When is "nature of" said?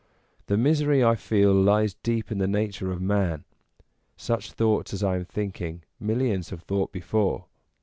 2.47-3.03